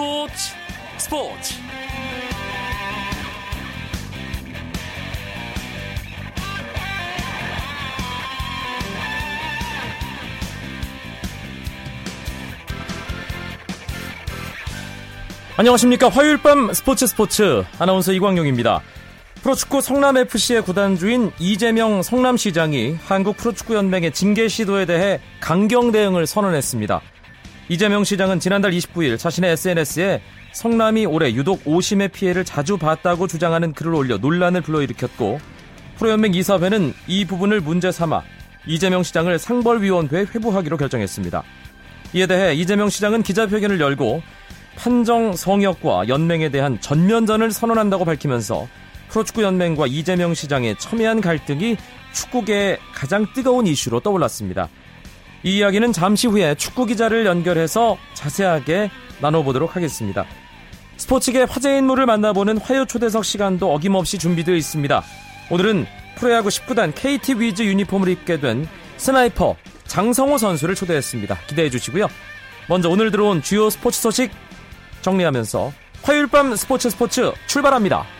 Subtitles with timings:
[0.00, 0.54] 스포츠
[0.96, 1.54] 스포츠.
[15.58, 16.08] 안녕하십니까.
[16.08, 17.62] 화요일 밤 스포츠 스포츠.
[17.78, 18.80] 아나운서 이광용입니다.
[19.42, 27.02] 프로축구 성남FC의 구단주인 이재명 성남시장이 한국 프로축구연맹의 징계 시도에 대해 강경 대응을 선언했습니다
[27.70, 30.20] 이재명 시장은 지난달 29일 자신의 SNS에
[30.50, 35.38] 성남이 올해 유독 오심의 피해를 자주 봤다고 주장하는 글을 올려 논란을 불러일으켰고
[35.96, 38.24] 프로연맹 이사회는 이 부분을 문제 삼아
[38.66, 41.44] 이재명 시장을 상벌위원회에 회부하기로 결정했습니다.
[42.14, 44.20] 이에 대해 이재명 시장은 기자회견을 열고
[44.74, 48.66] 판정 성역과 연맹에 대한 전면전을 선언한다고 밝히면서
[49.10, 51.76] 프로축구 연맹과 이재명 시장의 첨예한 갈등이
[52.14, 54.68] 축구계의 가장 뜨거운 이슈로 떠올랐습니다.
[55.42, 60.26] 이 이야기는 잠시 후에 축구 기자를 연결해서 자세하게 나눠보도록 하겠습니다.
[60.96, 65.02] 스포츠계 화제 인물을 만나보는 화요 초대석 시간도 어김없이 준비되어 있습니다.
[65.50, 69.56] 오늘은 프로야구 10구단 KT 위즈 유니폼을 입게 된 스나이퍼
[69.86, 71.38] 장성호 선수를 초대했습니다.
[71.46, 72.08] 기대해 주시고요.
[72.68, 74.30] 먼저 오늘 들어온 주요 스포츠 소식
[75.00, 78.19] 정리하면서 화요일 밤 스포츠 스포츠 출발합니다.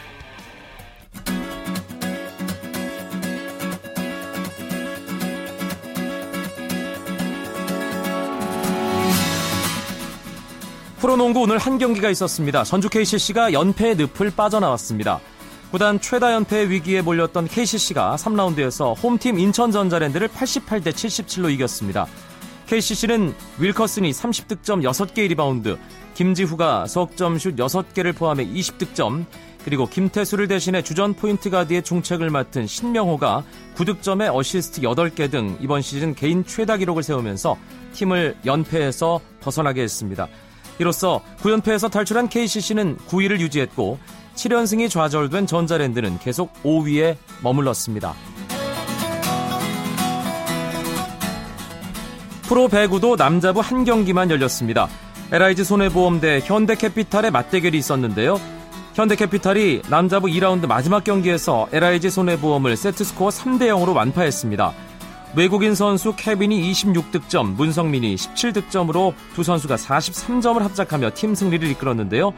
[11.00, 12.62] 프로농구 오늘 한 경기가 있었습니다.
[12.62, 15.18] 전주 KCC가 연패의 늪을 빠져나왔습니다.
[15.70, 22.06] 구단 최다 연패 위기에 몰렸던 KCC가 3라운드에서 홈팀 인천전자랜드를 88대 77로 이겼습니다.
[22.66, 25.78] KCC는 윌커슨이 30득점 6개 리바운드,
[26.12, 29.24] 김지후가 석점슛 6개를 포함해 20득점,
[29.64, 36.14] 그리고 김태술을 대신해 주전 포인트 가드의 중책을 맡은 신명호가 9득점에 어시스트 8개 등 이번 시즌
[36.14, 37.56] 개인 최다 기록을 세우면서
[37.94, 40.28] 팀을 연패에서 벗어나게 했습니다.
[40.80, 43.98] 이로써 9연패에서 탈출한 KCC는 9위를 유지했고
[44.34, 48.14] 7연승이 좌절된 전자랜드는 계속 5위에 머물렀습니다.
[52.44, 54.88] 프로 배구도 남자부 한 경기만 열렸습니다.
[55.30, 58.40] LIG 손해보험 대 현대캐피탈의 맞대결이 있었는데요.
[58.94, 64.72] 현대캐피탈이 남자부 2라운드 마지막 경기에서 LIG 손해보험을 세트스코어 3대 0으로 완파했습니다.
[65.36, 72.32] 외국인 선수 케빈이 26득점, 문성민이 17득점으로 두 선수가 43점을 합작하며 팀 승리를 이끌었는데요.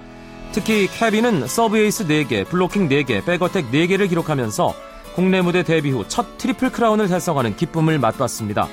[0.53, 4.75] 특히 케빈은 서브 에이스 4개, 블로킹 4개, 백어택 4개를 기록하면서
[5.15, 8.69] 국내 무대 데뷔 후 첫 트리플 크라운을 달성하는 기쁨을 맛봤습니다.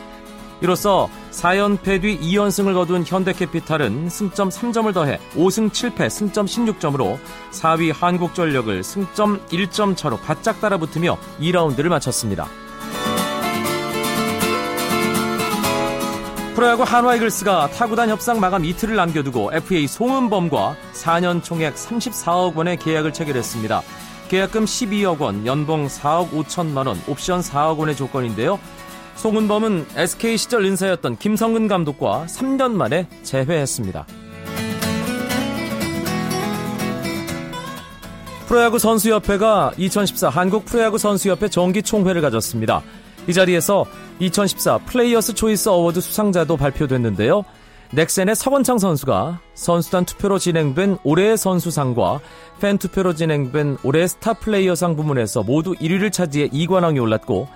[0.61, 7.17] 이로써 4연패 뒤 2연승을 거둔 현대캐피탈은 승점 3점을 더해 5승 7패 승점 16점으로
[7.51, 12.49] 4위 한국전력을 승점 1점 차로 바짝 따라붙으며 2라운드를 마쳤습니다.
[16.59, 23.81] 프로야구 한화이글스가 타구단 협상 마감 이틀을 남겨두고 FA 송은범과 4년 총액 34억 원의 계약을 체결했습니다.
[24.27, 28.59] 계약금 12억 원, 연봉 4억 5천만 원, 옵션 4억 원의 조건인데요.
[29.15, 34.05] 송은범은 SK 시절 인사였던 김성근 감독과 3년 만에 재회했습니다.
[38.49, 42.83] 프로야구 선수협회가 2014 한국 프로야구 선수협회 정기 총회를 가졌습니다.
[43.27, 43.85] 이 자리에서
[44.19, 47.43] 2014 Players Choice Award 수상자도 발표됐는데요.
[47.91, 52.19] 넥센의 서건창 선수가 선수단 투표로 진행된 올해의 선수상과
[52.61, 57.47] 팬 투표로 진행된 올해의 스타 플레이어상 부문에서 모두 1위를 차지해 2관왕에 올랐고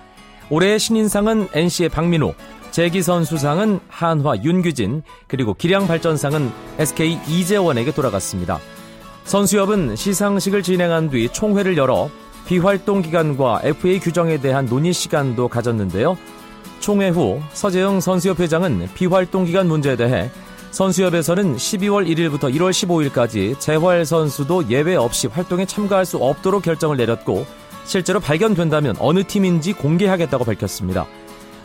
[0.50, 2.34] 올해의 신인상은 NC의 박민우,
[2.70, 8.58] 재기 선수상은 한화 윤규진, 그리고 기량 발전상은 SK 이재원에게 돌아갔습니다.
[9.24, 12.10] 선수협은 시상식을 진행한 뒤 총회를 열어
[12.46, 16.16] 비활동 기간과 FA 규정에 대한 논의 시간도 가졌는데요.
[16.80, 20.30] 총회 후 서재영 선수협 회장은 비활동 기간 문제에 대해
[20.70, 27.46] 선수협에서는 12월 1일부터 1월 15일까지 재활 선수도 예외 없이 활동에 참가할 수 없도록 결정을 내렸고
[27.84, 31.06] 실제로 발견된다면 어느 팀인지 공개하겠다고 밝혔습니다.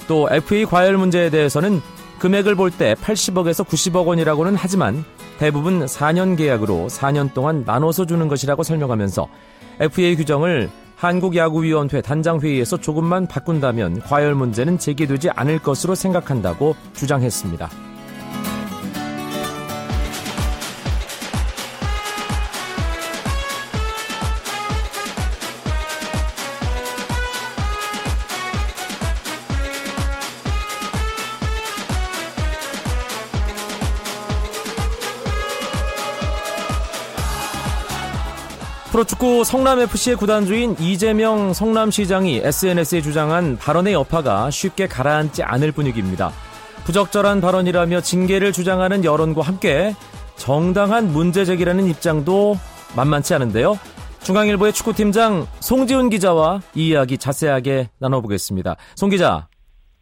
[0.07, 1.81] 또 FA 과열 문제에 대해서는
[2.19, 5.03] 금액을 볼 때 80억에서 90억 원이라고는 하지만
[5.39, 9.27] 대부분 4년 계약으로 4년 동안 나눠서 주는 것이라고 설명하면서
[9.79, 17.88] FA 규정을 한국야구위원회 단장회의에서 조금만 바꾼다면 과열 문제는 제기되지 않을 것으로 생각한다고 주장했습니다.
[38.99, 46.31] 프로축구 성남FC의 구단주인 이재명 성남시장이 SNS에 주장한 발언의 여파가 쉽게 가라앉지 않을 분위기입니다.
[46.83, 49.95] 부적절한 발언이라며 징계를 주장하는 여론과 함께
[50.35, 52.57] 정당한 문제 제기라는 입장도
[52.97, 53.79] 만만치 않은데요.
[54.23, 58.75] 중앙일보의 축구팀장 송지훈 기자와 이 이야기 자세하게 나눠보겠습니다.
[58.95, 59.47] 송 기자.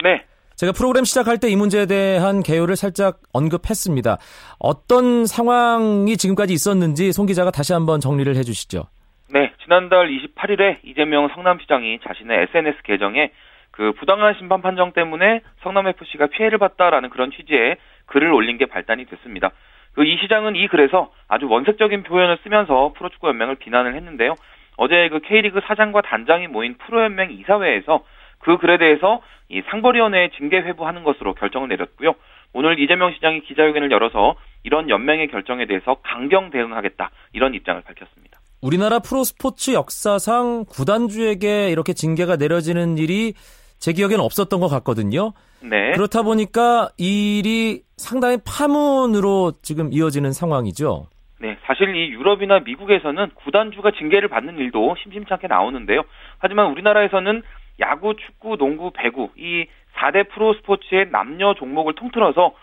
[0.03, 0.23] 네.
[0.57, 4.17] 제가 프로그램 시작할 때 이 문제에 대한 개요를 살짝 언급했습니다.
[4.59, 8.83] 어떤 상황이 지금까지 있었는지 송 기자가 다시 한번 정리를 해주시죠.
[9.31, 13.31] 네, 지난달 28일에 이재명 성남시장이 자신의 SNS 계정에
[13.71, 17.77] 그 부당한 심판 판정 때문에 성남FC가 피해를 봤다라는 그런 취지의
[18.07, 19.51] 글을 올린 게 발단이 됐습니다.
[19.93, 24.35] 그 이 시장은 이 글에서 아주 원색적인 표현을 쓰면서 프로축구연맹을 비난을 했는데요.
[24.77, 28.03] 어제 그 K리그 사장과 단장이 모인 프로연맹 이사회에서
[28.39, 32.15] 그 글에 대해서 이 상벌위원회에 징계 회부하는 것으로 결정을 내렸고요.
[32.53, 38.39] 오늘 이재명 시장이 기자회견을 열어서 이런 연맹의 결정에 대해서 강경 대응하겠다 이런 입장을 밝혔습니다.
[38.61, 43.33] 우리나라 프로스포츠 역사상 구단주에게 이렇게 징계가 내려지는 일이
[43.79, 45.33] 제 기억에는 없었던 것 같거든요.
[45.61, 45.91] 네.
[45.93, 51.07] 그렇다 보니까 이 일이 상당히 파문으로 지금 이어지는 상황이죠.
[51.39, 56.01] 네, 사실 이 유럽이나 미국에서는 구단주가 징계를 받는 일도 심심찮게 나오는데요.
[56.39, 57.43] 하지만 우리나라에서는
[57.79, 59.65] 야구, 축구, 농구, 배구 이
[59.97, 62.53] 4대 프로 스포츠의 남녀 종목을 통틀어서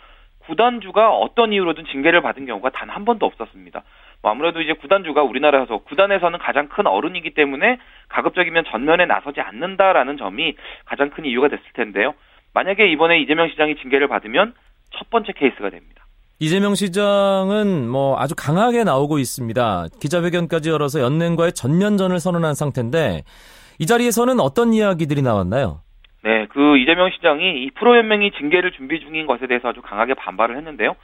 [0.46, 3.82] 구단주가 어떤 이유로든 징계를 받은 경우가 단 한 번도 없었습니다.
[4.22, 7.78] 뭐 아무래도 이제 구단주가 우리나라에서 구단에서는 가장 큰 어른이기 때문에
[8.08, 12.14] 가급적이면 전면에 나서지 않는다라는 점이 가장 큰 이유가 됐을 텐데요.
[12.52, 14.54] 만약에 이번에 이재명 시장이 징계를 받으면
[14.96, 16.04] 첫 번째 케이스가 됩니다.
[16.38, 19.86] 이재명 시장은 뭐 아주 강하게 나오고 있습니다.
[20.00, 23.22] 기자회견까지 열어서 연맹과의 전면전을 선언한 상태인데
[23.78, 25.80] 이 자리에서는 어떤 이야기들이 나왔나요?
[26.22, 30.94] 네, 그 이재명 시장이 이 프로연맹이 징계를 준비 중인 것에 대해서 아주 강하게 반발을 했는데요.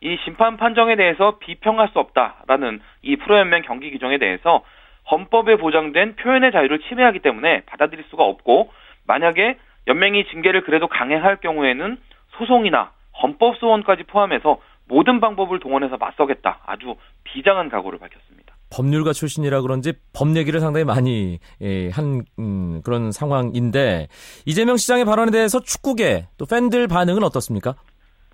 [0.00, 4.62] 이 심판 판정에 대해서 비평할 수 없다라는 이 프로연맹 경기 규정에 대해서
[5.10, 8.72] 헌법에 보장된 표현의 자유를 침해하기 때문에 받아들일 수가 없고
[9.06, 11.98] 만약에 연맹이 징계를 그래도 강행할 경우에는
[12.38, 12.92] 소송이나
[13.22, 16.60] 헌법 소원까지 포함해서 모든 방법을 동원해서 맞서겠다.
[16.66, 18.39] 아주 비장한 각오를 밝혔습니다.
[18.72, 24.08] 법률가 출신이라 그런지 법 얘기를 상당히 많이 예, 한 음, 그런 상황인데
[24.46, 27.74] 이재명 시장의 발언에 대해서 축구계 또 팬들 반응은 어떻습니까?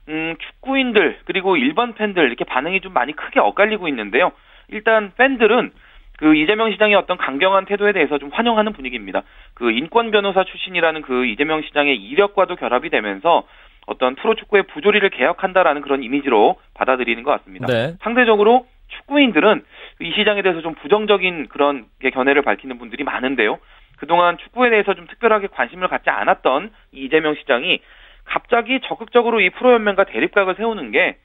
[0.08, 4.32] 음, 축구인들 그리고 일반 팬들 이렇게 반응이 좀 많이 크게 엇갈리고 있는데요.
[4.68, 5.72] 일단 팬들은
[6.18, 9.22] 그 이재명 시장의 어떤 강경한 태도에 대해서 좀 환영하는 분위기입니다.
[9.54, 13.44] 그 인권 변호사 출신이라는 그 이재명 시장의 이력과도 결합이 되면서
[13.86, 17.66] 어떤 프로 축구의 부조리를 개혁한다라는 그런 이미지로 받아들이는 것 같습니다.
[17.66, 17.94] 네.
[18.00, 19.64] 상대적으로 축구인들은
[20.00, 23.58] 이 시장에 대해서 좀 부정적인 그런 견해를 밝히는 분들이 많은데요.
[23.96, 27.80] 그동안 축구에 대해서 좀 특별하게 관심을 갖지 않았던 이재명 시장이
[28.24, 31.16] 갑자기 적극적으로 이 프로연맹과 대립각을 세우는 게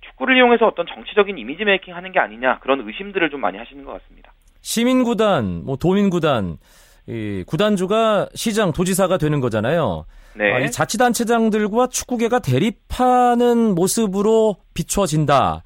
[0.00, 3.92] 축구를 이용해서 어떤 정치적인 이미지 메이킹 하는 게 아니냐 그런 의심들을 좀 많이 하시는 것
[3.92, 4.32] 같습니다.
[4.60, 6.56] 시민구단, 뭐 도민구단,
[7.06, 10.06] 이 구단주가 시장, 도지사가 되는 거잖아요.
[10.34, 10.52] 네.
[10.52, 15.62] 아, 이 자치단체장들과 축구계가 대립하는 모습으로 비춰진다.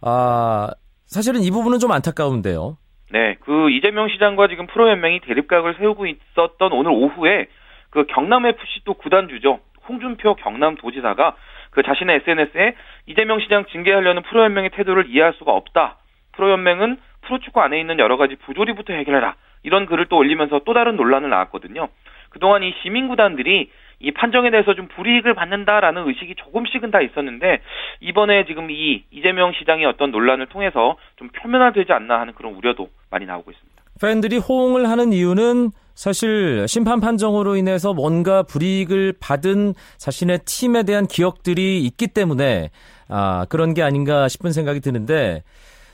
[0.00, 0.70] 아,
[1.08, 2.76] 사실은 이 부분은 좀 안타까운데요.
[3.10, 7.46] 네, 그 이재명 시장과 지금 프로연맹이 대립각을 세우고 있었던 오늘 오후에
[7.90, 11.34] 그 경남 FC 또 구단 주죠 홍준표 경남 도지사가
[11.70, 12.74] 그 자신의 SNS에
[13.06, 15.96] 이재명 시장 징계하려는 프로연맹의 태도를 이해할 수가 없다.
[16.32, 19.34] 프로연맹은 프로축구 안에 있는 여러 가지 부조리부터 해결해라.
[19.62, 21.88] 이런 글을 또 올리면서 또 다른 논란을 낳았거든요.
[22.28, 27.60] 그동안 이 시민구단들이 이 판정에 대해서 좀 불이익을 받는다라는 의식이 조금씩은 다 있었는데
[28.00, 33.26] 이번에 지금 이 이재명 시장의 어떤 논란을 통해서 좀 표면화되지 않나 하는 그런 우려도 많이
[33.26, 33.82] 나오고 있습니다.
[34.00, 41.82] 팬들이 호응을 하는 이유는 사실 심판 판정으로 인해서 뭔가 불이익을 받은 자신의 팀에 대한 기억들이
[41.82, 42.70] 있기 때문에
[43.08, 45.42] 아, 그런 게 아닌가 싶은 생각이 드는데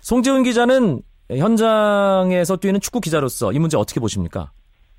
[0.03, 4.51] 송재훈 기자는 현장에서 뛰는 축구 기자로서 이 문제 어떻게 보십니까?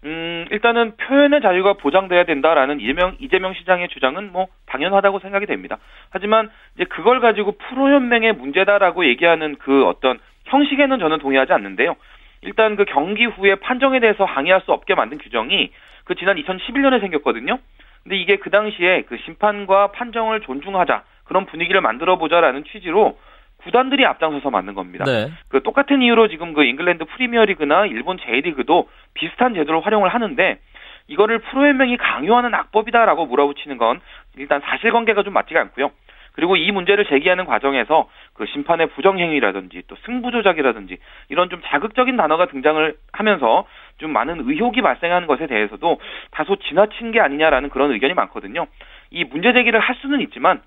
[0.06, 5.80] 음, 일단은 표현의 자유가 보장돼야 된다라는 이재명, 이재명 시장의 주장은 뭐 당연하다고 생각이 됩니다.
[6.12, 11.96] 하지만 이제 그걸 가지고 프로연맹의 문제다라고 얘기하는 그 어떤 형식에는 저는 동의하지 않는데요.
[12.42, 15.72] 일단 그 경기 후에 판정에 대해서 항의할 수 없게 만든 규정이
[16.04, 17.58] 그 지난 2011년에 생겼거든요.
[18.04, 23.18] 근데 이게 그 당시에 그 심판과 판정을 존중하자 그런 분위기를 만들어 보자라는 취지로
[23.66, 25.06] 구단들이 앞장서서 만든 겁니다.
[25.06, 25.32] 네.
[25.50, 30.60] 그 똑같은 이유로 지금 그 잉글랜드 프리미어리그나 일본 J리그도 비슷한 제도를 활용을 하는데
[31.08, 34.02] 이거를 프로연맹이 강요하는 악법이다라고 몰아붙이는 건
[34.38, 35.92] 일단 사실관계가 좀 맞지가 않고요.
[36.34, 40.98] 그리고 이 문제를 제기하는 과정에서 그 심판의 부정행위라든지 또 승부조작이라든지
[41.30, 43.66] 이런 좀 자극적인 단어가 등장을 하면서
[43.98, 46.00] 좀 많은 의혹이 발생하는 것에 대해서도
[46.32, 48.68] 다소 지나친 게 아니냐라는 그런 의견이 많거든요.
[49.10, 50.62] 이 문제 제기를 할 수는 있지만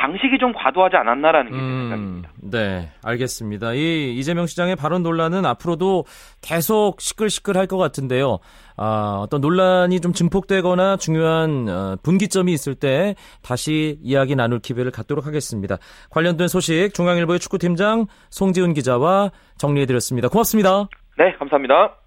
[0.00, 2.30] 방식이 좀 과도하지 않았나라는 게 음, 생각입니다.
[2.42, 3.74] 네, 알겠습니다.
[3.74, 6.04] 이 이재명 시장의 발언 논란은 앞으로도
[6.40, 8.38] 계속 시끌시끌할 것 같은데요.
[8.78, 15.26] 아, 어떤 논란이 좀 증폭되거나 중요한 어, 분기점이 있을 때 다시 이야기 나눌 기회를 갖도록
[15.26, 15.76] 하겠습니다.
[16.08, 20.28] 관련된 소식 중앙일보의 축구팀장 송지훈 기자와 정리해드렸습니다.
[20.28, 20.88] 고맙습니다.
[21.18, 21.99] 네, 감사합니다.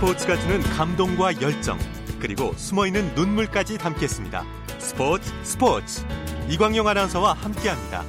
[0.00, 1.78] 스포츠가 주는 감동과 열정
[2.20, 4.46] 그리고 숨어있는 눈물까지 담겠습니다.
[4.78, 6.06] 스포츠 스포츠
[6.48, 8.02] 이광용 아나운서와 함께합니다.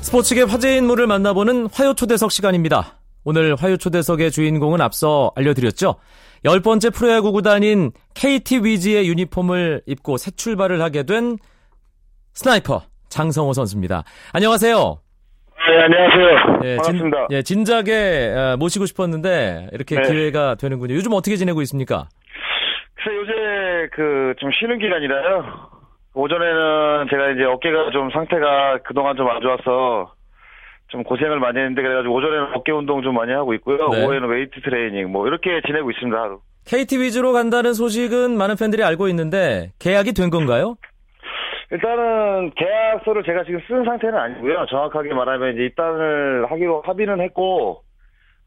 [0.00, 2.98] 스포츠계 화제 인물을 만나보는 화요 초대석 시간입니다.
[3.24, 5.96] 오늘 화요 초대석의 주인공은 앞서 알려드렸죠.
[6.46, 11.36] 열 번째 프로야구 구단인 KT 위즈의 유니폼을 입고 새 출발을 하게 된
[12.32, 14.04] 스나이퍼 장성호 선수입니다.
[14.32, 15.01] 안녕하세요.
[15.68, 16.58] 네, 안녕하세요.
[16.62, 17.26] 네, 반갑습니다.
[17.28, 20.02] 진, 예, 진작에 아, 모시고 싶었는데 이렇게 네.
[20.08, 20.94] 기회가 되는군요.
[20.94, 22.08] 요즘 어떻게 지내고 있습니까?
[22.94, 25.70] 글쎄 요새 그 좀 쉬는 기간이라요.
[26.14, 30.12] 오전에는 제가 이제 어깨가 좀 상태가 그동안 좀 안 좋아서
[30.88, 33.76] 좀 고생을 많이 했는데 그래가지고 오전에는 어깨 운동 좀 많이 하고 있고요.
[33.90, 34.04] 네.
[34.04, 36.40] 오후에는 웨이트 트레이닝 뭐 이렇게 지내고 있습니다 하루.
[36.66, 40.76] KT 위즈로 간다는 소식은 많은 팬들이 알고 있는데 계약이 된 건가요?
[41.72, 44.66] 일단은 계약서를 제가 지금 쓴 상태는 아니고요.
[44.68, 47.82] 정확하게 말하면 이제 입단을 하기로 합의는 했고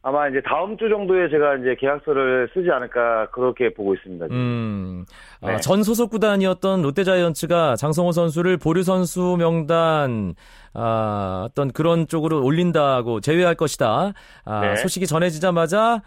[0.04, 4.28] 아마 이제 다음 주 정도에 제가 이제 계약서를 쓰지 않을까 그렇게 보고 있습니다.
[4.30, 5.06] 음,
[5.42, 5.58] 아, 네.
[5.58, 10.36] 전 소속 구단이었던 롯데자이언츠가 장성호 선수를 보류 선수 명단
[10.76, 14.14] 아, 어떤 그런 쪽으로 올린다고 제외할 것이다.
[14.46, 14.76] 아, 네.
[14.76, 16.04] 소식이 전해지자마자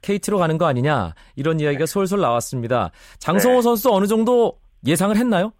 [0.00, 2.90] KT로 가는 거 아니냐 이런 이야기가 솔솔 나왔습니다.
[3.18, 3.62] 장성호 네.
[3.62, 4.54] 선수 어느 정도
[4.86, 5.52] 예상을 했나요?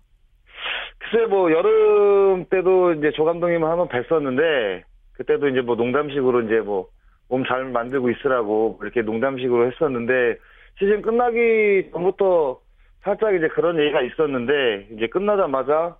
[1.12, 6.88] 글쎄 뭐 여름 때도 이제 조 감독님을 한번 뵀었는데 그때도 이제 뭐 농담식으로 이제 뭐
[7.28, 10.36] 몸 잘 만들고 있으라고 이렇게 농담식으로 했었는데
[10.78, 12.60] 시즌 끝나기 전부터
[13.04, 15.96] 살짝 이제 그런 얘기가 있었는데 이제 끝나자마자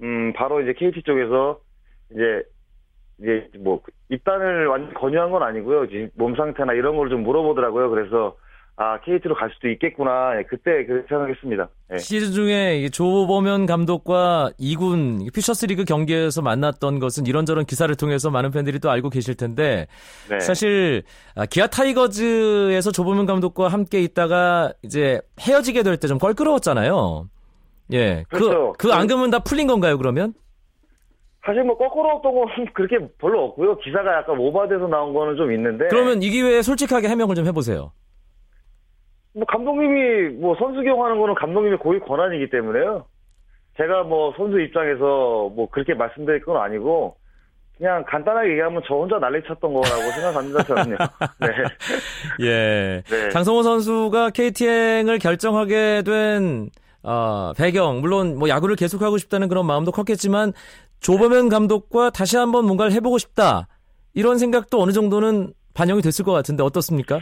[0.00, 1.60] 음 바로 이제 KT 쪽에서
[2.12, 2.44] 이제
[3.18, 5.86] 이제 뭐 입단을 완전 권유한 건 아니고요.
[6.14, 7.90] 몸 상태나 이런 걸 좀 물어보더라고요.
[7.90, 8.36] 그래서
[8.82, 10.38] 아, KT로 갈 수도 있겠구나.
[10.38, 11.68] 예, 그때 그렇게 생각했습니다.
[11.90, 11.98] 네.
[11.98, 18.78] 시즌 중에 조보면 감독과 2군 퓨처스 리그 경기에서 만났던 것은 이런저런 기사를 통해서 많은 팬들이
[18.78, 19.86] 또 알고 계실 텐데
[20.30, 20.40] 네.
[20.40, 21.02] 사실
[21.36, 27.28] 아, 기아 타이거즈에서 조보면 감독과 함께 있다가 이제 헤어지게 될 때 좀 껄끄러웠잖아요.
[27.92, 28.24] 예.
[28.30, 28.72] 그, 그렇죠.
[28.78, 30.32] 그, 그 앙금은 다 풀린 건가요, 그러면?
[31.44, 33.76] 사실 뭐 거꾸로웠던 건 그렇게 별로 없고요.
[33.80, 35.88] 기사가 약간 오버돼서 나온 거는 좀 있는데.
[35.90, 37.92] 그러면 이 기회에 솔직하게 해명을 좀 해보세요.
[39.34, 43.06] 뭐 감독님이 뭐 선수 경하는 거는 감독님의 고유 권한이기 때문에요.
[43.76, 47.16] 제가 뭐 선수 입장에서 뭐 그렇게 말씀드릴 건 아니고
[47.78, 50.96] 그냥 간단하게 얘기하면 저 혼자 난리 쳤던 거라고 생각합니다, 저는요.
[51.40, 52.46] 네.
[52.46, 53.02] 예.
[53.06, 53.28] 네.
[53.30, 56.68] 장성호 선수가 KT행을 결정하게 된
[57.02, 60.52] 어, 배경, 물론 뭐 야구를 계속하고 싶다는 그런 마음도 컸겠지만
[61.00, 63.66] 조범현 감독과 다시 한번 뭔가를 해보고 싶다
[64.12, 67.20] 이런 생각도 어느 정도는 반영이 됐을 것 같은데 어떻습니까?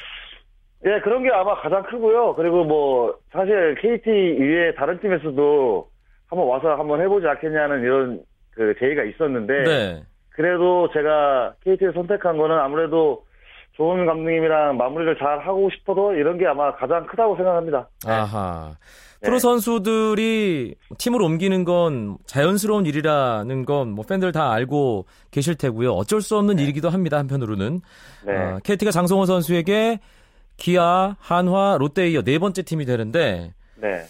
[0.85, 2.35] 예, 그런 게 아마 가장 크고요.
[2.37, 5.89] 그리고 뭐 사실 KT 이외에 다른 팀에서도
[6.29, 8.21] 한번 와서 한번 해보지 않겠냐는 이런
[8.53, 10.03] 그 제의가 있었는데 네.
[10.31, 13.25] 그래도 제가 KT를 선택한 거는 아무래도
[13.73, 17.89] 좋은 감독님이랑 마무리를 잘 하고 싶어도 이런 게 아마 가장 크다고 생각합니다.
[18.07, 18.13] 네.
[18.13, 18.73] 아하.
[19.21, 19.39] 프로 네.
[19.41, 25.93] 선수들이 팀을 옮기는 건 자연스러운 일이라는 건 뭐 팬들 다 알고 계실 테고요.
[25.93, 26.63] 어쩔 수 없는 네.
[26.65, 27.19] 일이기도 합니다.
[27.19, 27.81] 한편으로는.
[28.27, 28.37] 네.
[28.37, 29.99] 어, KT가 장성호 선수에게
[30.59, 34.03] 기아, 한화, 롯데에 이어 네 번째 팀이 되는데 네.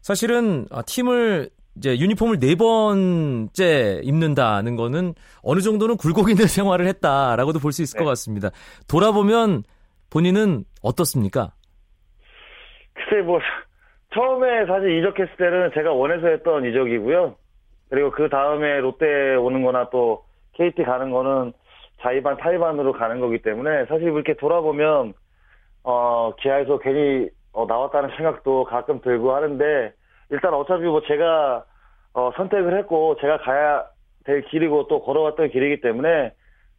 [0.00, 7.58] 사실은 아, 팀을 이제 유니폼을 네 번째 입는다는 거는 어느 정도는 굴곡 있는 생활을 했다라고도
[7.58, 8.04] 볼 수 있을 네.
[8.04, 8.50] 것 같습니다.
[8.88, 9.64] 돌아보면
[10.10, 11.52] 본인은 어떻습니까?
[12.94, 13.38] 글쎄 뭐
[14.14, 17.36] 처음에 사실 이적했을 때는 제가 원해서 했던 이적이고요.
[17.90, 20.24] 그리고 그 다음에 롯데 오는 거나 또
[20.54, 21.52] KT 가는 거는
[22.00, 25.14] 자의반 타의반으로 가는 거기 때문에 사실 이렇게 돌아보면
[25.88, 29.94] 어, 기아에서 괜히 어, 나왔다는 생각도 가끔 들고 하는데
[30.28, 31.64] 일단 어차피 뭐 제가
[32.12, 33.86] 어, 선택을 했고 제가 가야
[34.24, 36.32] 될 길이고 또 걸어왔던 길이기 때문에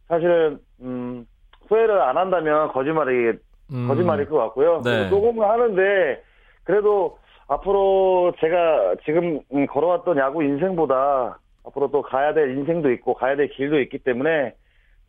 [0.06, 1.26] 사실은 음,
[1.66, 3.32] 후회를 안 한다면 거짓말이
[3.72, 3.88] 음.
[3.88, 4.82] 거짓말일 것 같고요.
[4.84, 5.10] 네.
[5.10, 6.22] 조금은 하는데
[6.62, 13.34] 그래도 앞으로 제가 지금 음, 걸어왔던 야구 인생보다 앞으로 또 가야 될 인생도 있고 가야
[13.34, 14.54] 될 길도 있기 때문에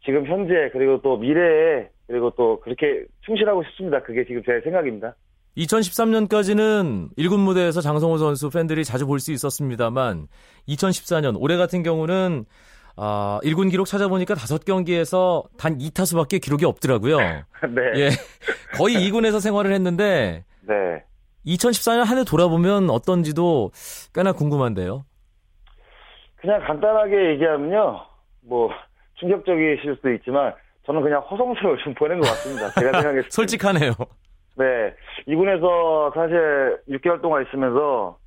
[0.03, 4.01] 지금 현재 그리고 또 미래에 그리고 또 그렇게 충실하고 싶습니다.
[4.03, 5.15] 그게 지금 제 생각입니다.
[5.57, 10.27] 2013년까지는 1군 무대에서 장성호 선수 팬들이 자주 볼 수 있었습니다만
[10.67, 12.45] 2014년 올해 같은 경우는
[12.97, 17.17] 아, 1군 기록 찾아보니까 5경기에서 단 2타수밖에 기록이 없더라고요.
[17.69, 17.81] 네.
[17.95, 18.09] 예.
[18.77, 21.03] 거의 2군에서 생활을 했는데 네.
[21.45, 23.71] 2014년 한 해 돌아보면 어떤지도
[24.13, 25.05] 꽤나 궁금한데요.
[26.37, 27.99] 그냥 간단하게 얘기하면요.
[28.41, 28.69] 뭐
[29.19, 30.53] 충격적이실 수도 있지만
[30.85, 32.69] 저는 그냥 허송세월 좀 보낸 것 같습니다.
[32.71, 33.29] 제가 생각했을 때.
[33.29, 33.91] 솔직하네요.
[34.57, 34.93] 네.
[35.27, 38.17] 이군에서 사실 6개월 동안 있으면서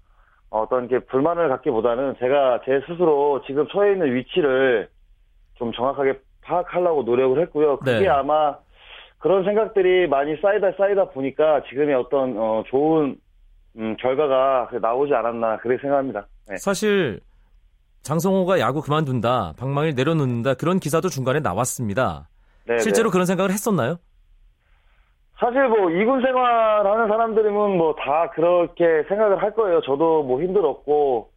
[0.51, 4.89] 어떤 게 불만을 갖기보다는 제가 제 스스로 지금 처해 있는 위치를
[5.57, 7.79] 좀 정확하게 파악하려고 노력을 했고요.
[7.79, 8.09] 그게 네.
[8.09, 8.57] 아마
[9.19, 13.17] 그런 생각들이 많이 쌓이다 쌓이다 보니까 지금의 어떤 어, 좋은
[13.77, 16.27] 음, 결과가 나오지 않았나 그렇게 생각합니다.
[16.49, 16.57] 네.
[16.59, 17.21] 사실
[18.03, 22.29] 장성호가 야구 그만둔다, 방망이를 내려놓는다 그런 기사도 중간에 나왔습니다.
[22.67, 23.13] 네, 실제로 네.
[23.13, 23.99] 그런 생각을 했었나요?
[25.39, 29.81] 사실 뭐 이군 생활하는 사람들이면 뭐 다 그렇게 생각을 할 거예요.
[29.83, 31.31] 저도 뭐 힘들었고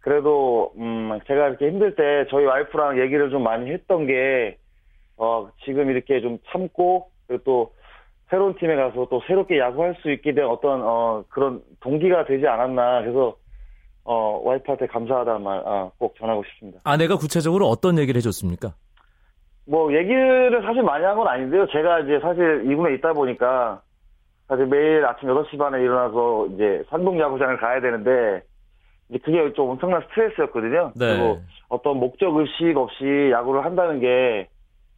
[0.00, 4.58] 그래도 음 제가 이렇게 힘들 때 저희 와이프랑 얘기를 좀 많이 했던 게
[5.18, 7.72] 어, 지금 이렇게 좀 참고, 그리고 또,
[8.30, 13.00] 새로운 팀에 가서 또 새롭게 야구할 수 있게 된 어떤, 어, 그런 동기가 되지 않았나.
[13.00, 13.36] 그래서,
[14.04, 16.80] 어, 와이프한테 감사하다는 말, 아, 꼭 전하고 싶습니다.
[16.84, 18.74] 아내가 구체적으로 어떤 얘기를 해줬습니까?
[19.68, 21.66] 뭐, 얘기를 사실 많이 한 건 아닌데요.
[21.66, 23.80] 제가 이제 사실 이군에 있다 보니까,
[24.48, 28.42] 사실 매일 아침 8시 반에 일어나서 이제 산동 야구장을 가야 되는데,
[29.10, 30.92] 이제 그게 좀 엄청난 스트레스였거든요.
[30.96, 31.06] 네.
[31.16, 34.48] 그리고 어떤 목적 의식 없이 야구를 한다는 게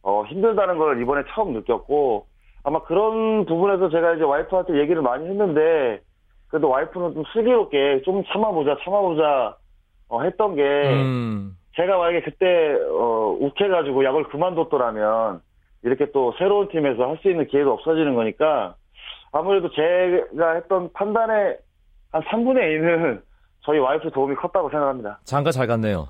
[0.03, 2.25] 어, 힘들다는 걸 이번에 처음 느꼈고
[2.63, 6.01] 아마 그런 부분에서 제가 이제 와이프한테 얘기를 많이 했는데
[6.49, 9.55] 그래도 와이프는 좀 슬기롭게 좀 참아보자 참아보자
[10.09, 15.41] 어, 했던 게 음, 제가 만약에 그때 어, 욱해가지고 야구를 그만뒀더라면
[15.83, 18.75] 이렇게 또 새로운 팀에서 할 수 있는 기회가 없어지는 거니까
[19.31, 21.57] 아무래도 제가 했던 판단의
[22.11, 23.21] 한 3분의 1은
[23.65, 25.19] 저희 와이프 도움이 컸다고 생각합니다.
[25.23, 26.09] 장가 잘 갔네요.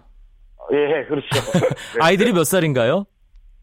[0.71, 1.27] 예, 그렇죠.
[1.59, 1.67] 네.
[2.01, 3.05] 아이들이 몇 살인가요?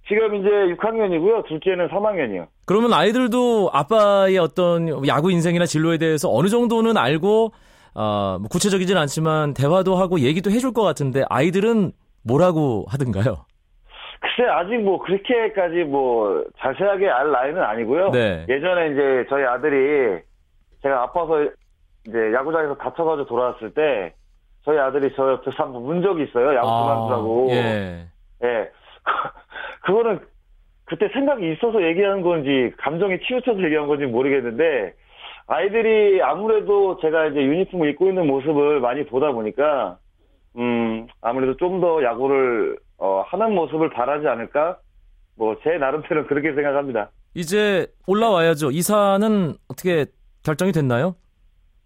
[0.07, 1.47] 지금 이제 6학년이고요.
[1.49, 2.47] 둘째는 3학년이요.
[2.67, 7.53] 그러면 아이들도 아빠의 어떤 야구 인생이나 진로에 대해서 어느 정도는 알고
[7.99, 11.91] 어, 뭐 구체적이진 않지만 대화도 하고 얘기도 해줄 것 같은데 아이들은
[12.25, 13.45] 뭐라고 하던가요?
[14.21, 18.11] 글쎄 아직 뭐 그렇게까지 뭐 자세하게 알 나이는 아니고요.
[18.11, 18.47] 네.
[18.49, 20.21] 예전에 이제 저희 아들이
[20.83, 21.43] 제가 아파서
[22.07, 24.15] 이제 야구장에서 다쳐가지고 돌아왔을 때
[24.65, 26.55] 저희 아들이 저 옆에서 한번 문 적이 있어요.
[26.55, 27.49] 야구 그만두라고.
[27.51, 28.07] 예.
[28.45, 28.71] 예.
[29.83, 30.21] 그거는
[30.85, 34.95] 그때 생각이 있어서 얘기하는 건지 감정이 치우쳐서 얘기한 건지 모르겠는데
[35.49, 39.99] 아이들이 아무래도 제가 이제 유니폼을 입고 있는 모습을 많이 보다 보니까
[40.57, 44.79] 음 아무래도 좀 더 야구를 어, 하는 모습을 바라지 않을까
[45.37, 47.11] 뭐 제 나름대로 그렇게 생각합니다.
[47.35, 48.71] 이제 올라와야죠.
[48.73, 50.07] 이사는 어떻게
[50.45, 51.15] 결정이 됐나요?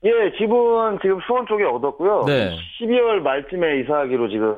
[0.05, 2.25] 예, 집은 지금 수원 쪽에 얻었고요.
[2.27, 2.57] 네.
[2.81, 4.57] 12월 말쯤에 이사하기로 지금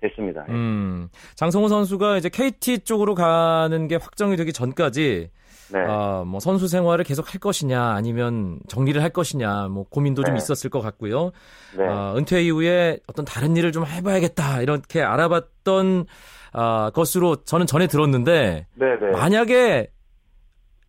[0.00, 0.44] 됐습니다.
[0.48, 0.52] 예.
[0.52, 5.30] 음, 장성호 선수가 이제 KT 쪽으로 가는 게 확정이 되기 전까지
[5.72, 5.80] 네.
[5.86, 10.38] 아, 뭐 선수 생활을 계속 할 것이냐 아니면 정리를 할 것이냐 뭐 고민도 좀 네.
[10.38, 11.30] 있었을 것 같고요.
[11.76, 11.86] 네.
[11.86, 16.06] 아, 은퇴 이후에 어떤 다른 일을 좀 해봐야겠다 이렇게 알아봤던
[16.54, 19.10] 아, 것으로 저는 전에 들었는데 네, 네.
[19.10, 19.88] 만약에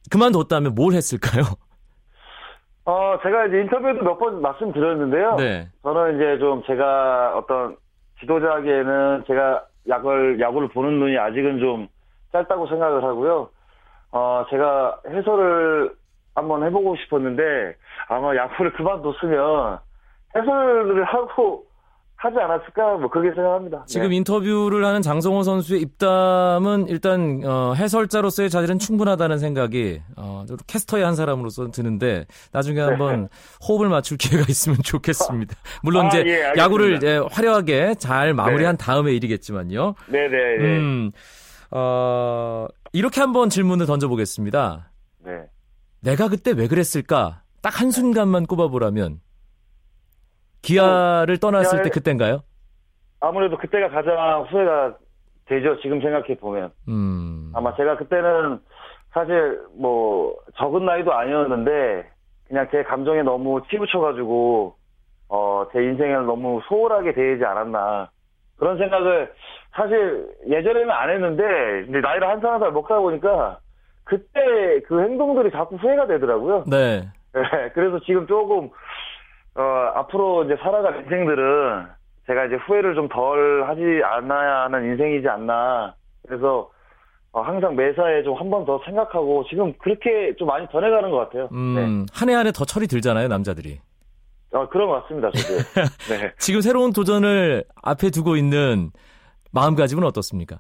[0.10, 1.44] 그만뒀다면 뭘 했을까요?
[2.86, 5.36] 어, 제가 이제 인터뷰에도 몇 번 말씀드렸는데요.
[5.36, 5.68] 네.
[5.84, 7.76] 저는 이제 좀 제가 어떤
[8.20, 11.88] 지도자에게는 제가 야구를, 야구를 보는 눈이 아직은 좀
[12.32, 13.50] 짧다고 생각을 하고요.
[14.12, 15.94] 어, 제가 해설을
[16.36, 17.42] 한번 해보고 싶었는데
[18.08, 19.80] 아마 야구를 그만뒀으면
[20.36, 21.70] 해설을 하고
[22.20, 23.86] 하지 않았을까 뭐 그렇게 생각합니다.
[23.88, 24.18] 지금 네.
[24.18, 31.72] 인터뷰를 하는 장성호 선수의 입담은 일단 어, 해설자로서의 자질은 충분하다는 생각이 어, 캐스터의 한 사람으로서
[31.72, 33.30] 드는데 나중에 한번
[33.66, 35.56] 호흡을 맞출 기회가 있으면 좋겠습니다.
[35.82, 36.54] 물론 아, 이제 예.
[36.58, 39.96] 야구를 이제 화려하게 잘 마무리한 다음의 일이겠지만요.
[40.08, 40.78] 네네 네.
[40.78, 41.12] 음,
[41.72, 44.90] 어, 이렇게 한번 질문을 던져보겠습니다.
[45.20, 45.32] 네.
[46.02, 47.42] 내가 그때 왜 그랬을까?
[47.62, 49.20] 딱 한 순간만 꼽아보라면
[50.62, 52.44] 기아를 떠났을 기아의- 때 그때인가요?
[53.20, 54.96] 아무래도 그때가 가장 후회가
[55.46, 55.80] 되죠.
[55.82, 56.72] 지금 생각해 보면.
[56.88, 57.52] 음.
[57.54, 58.60] 아마 제가 그때는
[59.14, 62.10] 사실 뭐 적은 나이도 아니었는데
[62.48, 64.76] 그냥 제 감정에 너무 치우쳐가지고
[65.30, 68.10] 어 제 인생을 너무 소홀하게 대하지 않았나
[68.58, 69.32] 그런 생각을
[69.76, 71.44] 사실 예전에는 안 했는데
[71.90, 73.60] 이제 나이를 한 살 한 살 먹다 보니까
[74.04, 76.64] 그때 그 행동들이 자꾸 후회가 되더라고요.
[76.68, 77.08] 네.
[77.34, 77.42] 네,
[77.74, 78.70] 그래서 지금 조금
[79.56, 79.62] 어
[79.96, 81.86] 앞으로 이제 살아갈 인생들은
[82.28, 85.94] 제가 이제 후회를 좀 덜 하지 않아야 하는 인생이지 않나.
[86.28, 86.70] 그래서
[87.32, 91.44] 어, 항상 매사에 좀 한 번 더 생각하고 지금 그렇게 좀 많이 변해가는 것 같아요.
[91.44, 91.58] 네.
[91.58, 93.80] 음, 한해 한 해 더 철이 들잖아요, 남자들이.
[94.52, 95.54] 어, 그런 것 같습니다, 저도.
[96.10, 96.32] 네.
[96.40, 98.90] 지금 새로운 도전을 앞에 두고 있는
[99.52, 100.60] 마음가짐은 어떻습니까?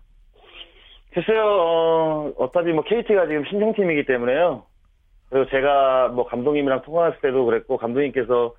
[1.11, 4.63] 글쎄요, 어, 어차피 뭐 KT가 지금 신생팀이기 때문에요.
[5.29, 8.53] 그리고 제가 뭐 감독님이랑 통화했을 때도 그랬고 감독님께서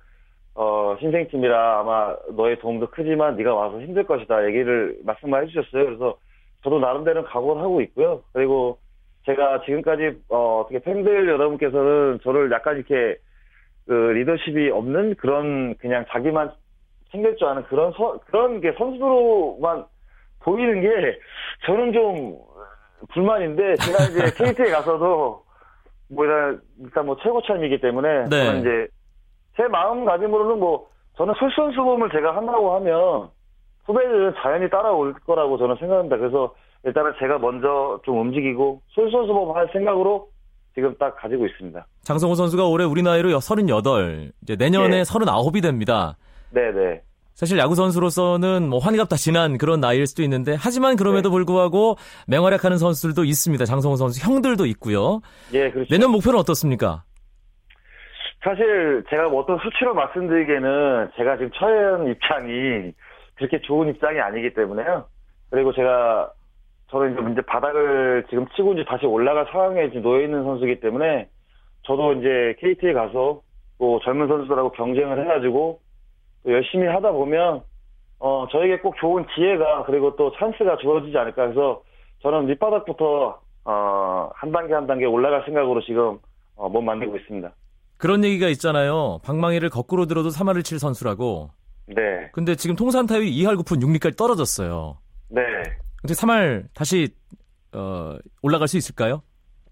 [0.53, 5.85] 어, 신생팀이라 아마 너의 도움도 크지만 네가 와서 힘들 것이다 얘기를 말씀만 해주셨어요.
[5.85, 6.17] 그래서
[6.63, 8.21] 저도 나름대로 각오를 하고 있고요.
[8.33, 8.77] 그리고
[9.25, 13.17] 제가 지금까지 어, 어떻게 팬들 여러분께서는 저를 약간 이렇게
[13.85, 16.51] 그 리더십이 없는 그런 그냥 자기만
[17.11, 19.85] 챙길 줄 아는 그런 서, 그런 게 선수로만
[20.43, 21.19] 보이는 게
[21.65, 22.37] 저는 좀
[23.13, 25.43] 불만인데 제가 이제 KT에 가서도
[26.09, 28.45] 뭐 일단, 일단 뭐 최고참이기 때문에 네.
[28.45, 28.87] 저는 이제
[29.57, 33.29] 제 마음가짐으로는 뭐 저는 솔선수범을 제가 한다고 하면
[33.85, 36.17] 후배들은 자연히 따라올 거라고 저는 생각합니다.
[36.17, 40.29] 그래서 일단은 제가 먼저 좀 움직이고 솔선수범 할 생각으로
[40.73, 41.85] 지금 딱 가지고 있습니다.
[42.03, 45.01] 장성호 선수가 올해 우리 나이로 38, 이제 내년에 예.
[45.01, 46.15] 39이 됩니다.
[46.51, 47.01] 네네.
[47.33, 51.33] 사실 야구 선수로서는 뭐 환갑 다 지난 그런 나이일 수도 있는데 하지만 그럼에도 네.
[51.33, 51.95] 불구하고
[52.27, 53.65] 맹활약하는 선수들도 있습니다.
[53.65, 55.21] 장성호 선수 형들도 있고요.
[55.53, 55.87] 예, 그렇죠.
[55.89, 57.03] 내년 목표는 어떻습니까?
[58.43, 62.91] 사실 제가 뭐 어떤 수치로 말씀드리기에는 제가 지금 처한 입장이
[63.35, 65.05] 그렇게 좋은 입장이 아니기 때문에요.
[65.49, 66.31] 그리고 제가
[66.89, 71.29] 저는 이제 이제 바닥을 지금 치고 이제 다시 올라갈 상황에 지금 놓여 있는 선수이기 때문에
[71.83, 73.41] 저도 이제 KT에 가서
[73.79, 75.79] 또 젊은 선수들하고 경쟁을 해가지고
[76.43, 77.61] 또 열심히 하다 보면
[78.19, 81.81] 어 저에게 꼭 좋은 기회가 그리고 또 찬스가 주어지지 않을까 해서
[82.21, 86.17] 저는 밑바닥부터 어 한 단계 한 단계 올라갈 생각으로 지금
[86.55, 87.51] 어, 몸 만들고 있습니다.
[87.97, 89.19] 그런 얘기가 있잖아요.
[89.23, 91.51] 방망이를 거꾸로 들어도 3할을 칠 선수라고.
[91.85, 94.97] 네, 근데 지금 통산 타율이 2할 9푼 6리까지 떨어졌어요.
[95.29, 95.41] 네.
[96.01, 97.09] 근데 3할 다시
[97.73, 99.21] 어, 올라갈 수 있을까요?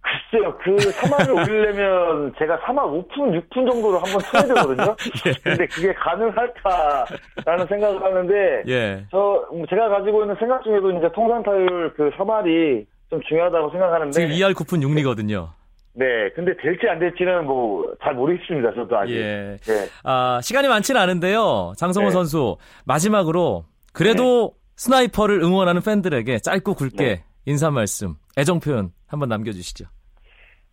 [0.10, 4.96] 글쎄요, 그 3화를 올리려면 제가 3화 5분, 6분 정도를 한번 쳐야 되거든요.
[5.28, 5.34] 예.
[5.44, 9.06] 근데 그게 가능할까라는 생각을 하는데, 예.
[9.12, 14.54] 저, 제가 가지고 있는 생각 중에도 이제 통산타율 그 3할이 좀 중요하다고 생각하는데, 지금 2할
[14.54, 15.50] 9푼 6리거든요.
[15.94, 19.16] 네, 근데 될지 안 될지는 뭐, 잘 모르겠습니다, 저도 아직.
[19.16, 19.58] 예.
[19.62, 19.88] 네.
[20.04, 21.74] 아, 시간이 많지는 않은데요.
[21.78, 22.14] 장성호 네.
[22.14, 27.24] 선수 마지막으로 그래도 스나이퍼를 응원하는 팬들에게 짧고 굵게 네.
[27.46, 29.86] 인사 말씀, 애정 표현 한번 남겨 주시죠.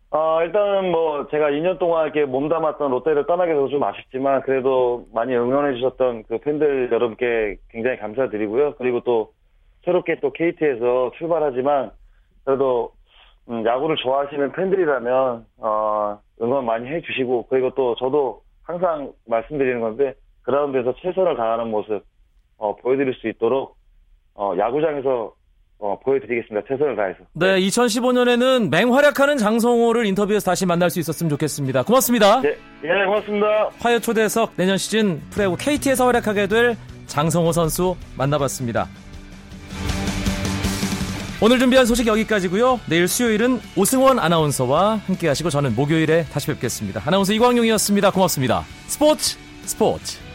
[0.09, 5.35] 어, 일단은 뭐, 제가 2년 동안 이렇게 몸담았던 롯데를 떠나게 돼서 좀 아쉽지만, 그래도 많이
[5.35, 8.75] 응원해 주셨던 그 팬들 여러분께 굉장히 감사드리고요.
[8.75, 9.33] 그리고 또,
[9.83, 11.91] 새롭게 또 KT에서 출발하지만,
[12.45, 12.93] 그래도,
[13.49, 20.93] 음, 야구를 좋아하시는 팬들이라면, 어, 응원 많이 해주시고, 그리고 또 저도 항상 말씀드리는 건데, 그라운드에서
[21.01, 22.01] 최선을 다하는 모습,
[22.57, 23.75] 어, 보여드릴 수 있도록,
[24.35, 25.33] 어, 야구장에서,
[25.79, 26.67] 어, 보여드리겠습니다.
[26.67, 27.19] 최선을 다해서.
[27.33, 31.83] 네, 2015년에는 맹활약하는 장성호를 인터뷰에서 다시 만날 수 있었으면 좋겠습니다.
[31.83, 32.41] 고맙습니다.
[32.45, 33.69] 예, 예, 고맙습니다.
[33.79, 38.87] 화요 초대석 내년 시즌 프로야구 KT에서 활약하게 될 장성호 선수 만나봤습니다.
[41.39, 42.79] 오늘 준비한 소식 여기까지고요.
[42.89, 47.03] 내일 수요일은 오승원 아나운서와 함께 하시고 저는 목요일에 다시 뵙겠습니다.
[47.05, 48.09] 아나운서 이광용이었습니다.
[48.09, 48.63] 고맙습니다.
[48.87, 50.26] 스포츠 스포츠